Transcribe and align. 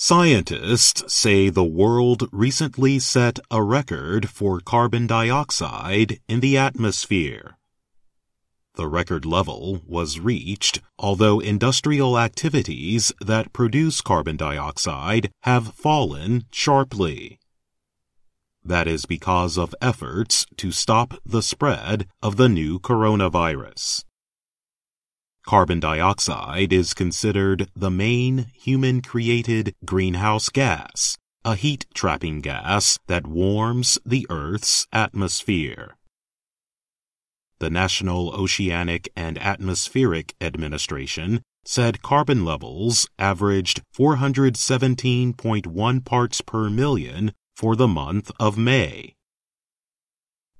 Scientists 0.00 1.12
say 1.12 1.48
the 1.48 1.64
world 1.64 2.28
recently 2.30 3.00
set 3.00 3.40
a 3.50 3.60
record 3.60 4.30
for 4.30 4.60
carbon 4.60 5.08
dioxide 5.08 6.20
in 6.28 6.38
the 6.38 6.56
atmosphere. 6.56 7.58
The 8.76 8.86
record 8.86 9.26
level 9.26 9.82
was 9.84 10.20
reached, 10.20 10.80
although 11.00 11.40
industrial 11.40 12.16
activities 12.16 13.12
that 13.20 13.52
produce 13.52 14.00
carbon 14.00 14.36
dioxide 14.36 15.32
have 15.42 15.74
fallen 15.74 16.44
sharply. 16.52 17.40
That 18.64 18.86
is 18.86 19.04
because 19.04 19.58
of 19.58 19.74
efforts 19.82 20.46
to 20.58 20.70
stop 20.70 21.14
the 21.26 21.42
spread 21.42 22.06
of 22.22 22.36
the 22.36 22.48
new 22.48 22.78
coronavirus. 22.78 24.04
Carbon 25.48 25.80
dioxide 25.80 26.72
is 26.74 26.92
considered 26.92 27.70
the 27.74 27.90
main 27.90 28.50
human 28.52 29.00
created 29.00 29.74
greenhouse 29.82 30.50
gas, 30.50 31.16
a 31.42 31.54
heat 31.54 31.86
trapping 31.94 32.42
gas 32.42 32.98
that 33.06 33.26
warms 33.26 33.98
the 34.04 34.26
Earth's 34.28 34.86
atmosphere. 34.92 35.96
The 37.60 37.70
National 37.70 38.28
Oceanic 38.34 39.08
and 39.16 39.38
Atmospheric 39.38 40.34
Administration 40.38 41.40
said 41.64 42.02
carbon 42.02 42.44
levels 42.44 43.08
averaged 43.18 43.80
417.1 43.96 46.04
parts 46.04 46.42
per 46.42 46.68
million 46.68 47.32
for 47.56 47.74
the 47.74 47.88
month 47.88 48.30
of 48.38 48.58
May. 48.58 49.14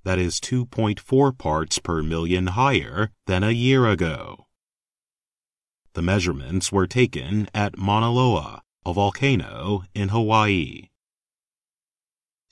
That 0.05 0.19
is 0.19 0.41
2.4 0.41 1.37
parts 1.37 1.79
per 1.79 2.03
million 2.03 2.47
higher 2.47 3.11
than 3.27 3.45
a 3.45 3.51
year 3.51 3.87
ago. 3.87 4.47
The 5.99 6.03
measurements 6.03 6.71
were 6.71 6.87
taken 6.87 7.49
at 7.53 7.77
Mauna 7.77 8.13
Loa, 8.13 8.63
a 8.87 8.93
volcano 8.93 9.83
in 9.97 10.11
Hawaii. 10.11 10.91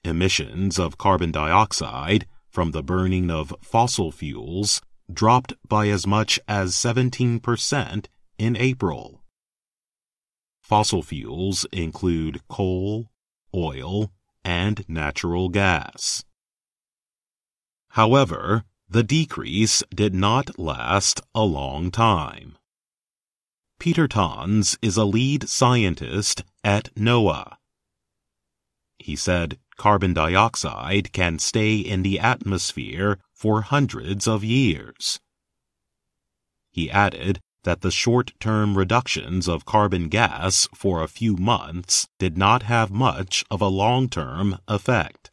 Emissions 0.03 0.81
of 0.81 0.99
carbon 0.99 1.31
dioxide 1.31 2.27
from 2.51 2.73
the 2.73 2.83
burning 2.83 3.31
of 3.31 3.55
fossil 3.63 4.11
fuels 4.11 4.83
dropped 5.09 5.53
by 5.65 5.87
as 5.91 6.09
much 6.09 6.41
as 6.49 6.75
17% 6.75 8.07
in 8.37 8.57
April. 8.57 9.23
Fossil 10.61 11.05
fuels 11.05 11.67
include 11.71 12.41
coal, 12.49 13.13
oil, 13.55 14.11
and 14.45 14.85
natural 14.89 15.51
gas. 15.51 16.25
However, 17.91 18.65
the 18.89 19.05
decrease 19.05 19.85
did 19.95 20.17
not 20.17 20.59
last 20.59 21.21
a 21.33 21.45
long 21.45 21.93
time. 21.93 22.59
Peter 23.79 24.09
Tans 24.09 24.79
is 24.83 24.97
a 24.97 25.05
lead 25.05 25.49
scientist 25.49 26.43
at 26.65 26.95
NOAA. 26.95 27.57
He 28.99 29.15
said 29.15 29.59
carbon 29.77 30.15
dioxide 30.15 31.13
can 31.13 31.39
stay 31.39 31.77
in 31.77 32.03
the 32.03 32.19
atmosphere 32.19 33.19
for 33.33 33.63
hundreds 33.63 34.27
of 34.27 34.43
years. 34.43 35.21
He 36.71 36.91
added 36.91 37.41
that 37.65 37.83
the 37.83 37.91
short-term 37.91 38.79
reductions 38.79 39.49
of 39.49 39.65
carbon 39.65 40.09
gas 40.09 40.69
for 40.75 41.03
a 41.03 41.09
few 41.09 41.37
months 41.37 42.09
did 42.19 42.39
not 42.39 42.63
have 42.63 42.91
much 42.91 43.45
of 43.51 43.61
a 43.61 43.69
long-term 43.69 44.59
effect. 44.69 45.31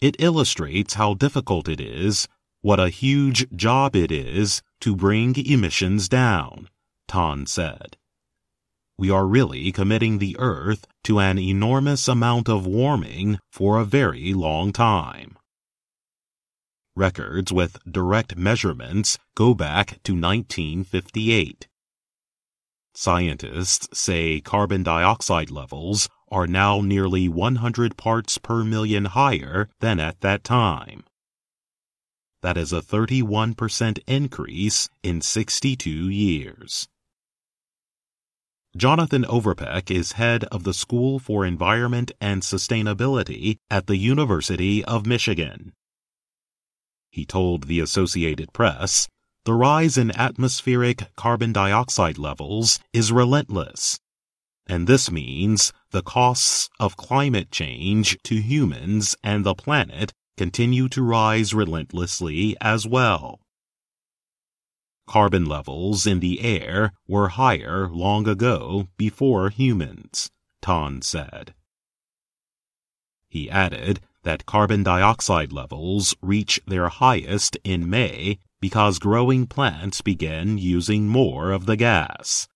It 0.00 0.16
illustrates 0.18 0.94
how 0.94 1.14
difficult 1.14 1.68
it 1.68 1.80
is, 1.80 2.26
what 2.62 2.80
a 2.80 2.88
huge 2.88 3.46
job 3.54 3.94
it 3.96 4.12
is 4.12 4.62
to 4.80 4.96
bring 4.96 5.34
emissions 5.36 6.08
down, 6.08 6.68
Tans 7.08 7.50
said. 7.50 7.96
We 8.96 9.10
are 9.10 9.26
really 9.26 9.72
committing 9.72 10.18
the 10.18 10.36
Earth 10.38 10.86
to 11.04 11.18
an 11.18 11.38
enormous 11.38 12.06
amount 12.06 12.48
of 12.48 12.64
warming 12.64 13.40
for 13.50 13.78
a 13.80 13.84
very 13.84 14.32
long 14.32 14.72
time. 14.72 15.36
Records 16.94 17.52
with 17.52 17.78
direct 17.90 18.36
measurements 18.36 19.18
go 19.34 19.54
back 19.54 20.00
to 20.04 20.12
1958. 20.12 21.66
Scientists 22.94 23.88
say 23.98 24.40
carbon 24.40 24.82
dioxide 24.82 25.50
levels 25.50 26.08
are 26.30 26.46
now 26.46 26.80
nearly 26.80 27.28
100 27.28 27.96
parts 27.96 28.38
per 28.38 28.62
million 28.62 29.06
higher 29.06 29.68
than 29.80 29.98
at 29.98 30.20
that 30.20 30.44
time. 30.44 31.02
That 32.42 32.56
is 32.56 32.72
a 32.72 32.82
31% 32.82 34.00
increase 34.06 34.88
in 35.02 35.20
62 35.20 35.90
years. 35.90 36.88
Jonathan 38.76 39.24
Overpeck 39.24 39.90
is 39.90 40.12
head 40.12 40.44
of 40.44 40.64
the 40.64 40.74
School 40.74 41.18
for 41.18 41.44
Environment 41.44 42.10
and 42.20 42.42
Sustainability 42.42 43.58
at 43.70 43.86
the 43.86 43.96
University 43.96 44.84
of 44.84 45.06
Michigan. 45.06 45.72
He 47.10 47.24
told 47.24 47.64
the 47.64 47.80
Associated 47.80 48.52
Press, 48.52 49.08
the 49.44 49.54
rise 49.54 49.98
in 49.98 50.10
atmospheric 50.16 51.14
carbon 51.16 51.52
dioxide 51.52 52.16
levels 52.16 52.80
is 52.92 53.12
relentless, 53.12 54.00
and 54.66 54.86
this 54.86 55.10
means 55.10 55.72
the 55.90 56.02
costs 56.02 56.70
of 56.80 56.96
climate 56.96 57.50
change 57.50 58.16
to 58.22 58.36
humans 58.40 59.16
and 59.22 59.44
the 59.44 59.54
planet 59.54 60.12
continue 60.36 60.88
to 60.88 61.02
rise 61.02 61.52
relentlessly 61.54 62.56
as 62.60 62.86
well. 62.86 63.40
Carbon 65.06 65.46
levels 65.46 66.06
in 66.06 66.20
the 66.20 66.40
air 66.40 66.92
were 67.06 67.28
higher 67.28 67.88
long 67.88 68.28
ago 68.28 68.88
before 68.96 69.50
humans, 69.50 70.30
Tans 70.60 71.06
said. 71.06 71.54
He 73.28 73.50
added 73.50 74.00
that 74.22 74.46
carbon 74.46 74.82
dioxide 74.82 75.52
levels 75.52 76.14
reach 76.22 76.60
their 76.66 76.88
highest 76.88 77.56
in 77.64 77.90
May 77.90 78.38
because 78.60 79.00
growing 79.00 79.46
plants 79.46 80.00
begin 80.00 80.56
using 80.58 81.08
more 81.08 81.50
of 81.50 81.66
the 81.66 81.76
gas. 81.76 82.46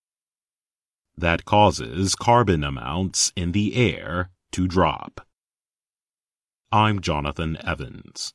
That 1.17 1.43
causes 1.43 2.15
carbon 2.15 2.63
amounts 2.63 3.33
in 3.35 3.51
the 3.51 3.75
air 3.75 4.29
to 4.51 4.67
drop. 4.67 5.26
I'm 6.71 6.99
Jonathan 6.99 7.57
Evans. 7.65 8.33